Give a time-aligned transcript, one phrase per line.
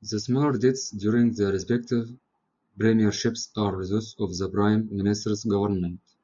[0.00, 2.08] The smaller dates, during the respective
[2.78, 6.14] premierships, are those of the Prime Ministers' governments.